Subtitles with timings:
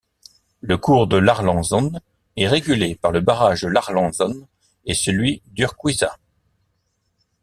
[0.61, 2.01] Le cours de l'Arlanzón
[2.35, 4.47] est régulé par le barrage de l'Arlanzón
[4.83, 6.17] et celui d'Urquiza.